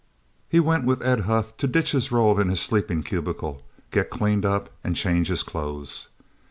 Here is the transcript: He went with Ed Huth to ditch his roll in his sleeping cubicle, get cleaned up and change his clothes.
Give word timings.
He 0.49 0.59
went 0.59 0.83
with 0.85 1.03
Ed 1.03 1.19
Huth 1.25 1.55
to 1.57 1.67
ditch 1.67 1.91
his 1.91 2.11
roll 2.11 2.39
in 2.39 2.49
his 2.49 2.59
sleeping 2.59 3.03
cubicle, 3.03 3.61
get 3.91 4.09
cleaned 4.09 4.45
up 4.47 4.71
and 4.83 4.95
change 4.95 5.27
his 5.27 5.43
clothes. 5.43 6.07